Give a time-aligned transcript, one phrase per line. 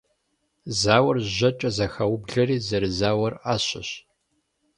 [0.79, 3.89] Зауэр жьэкӀэ зэхаублэри зэрызауэр Ӏэщэщ.